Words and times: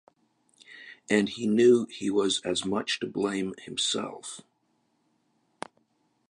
And 1.11 1.29
he 1.29 1.45
knew 1.45 1.85
he 1.85 2.09
was 2.09 2.41
as 2.43 2.65
much 2.65 2.99
to 3.01 3.05
blame 3.05 3.53
himself. 3.59 4.41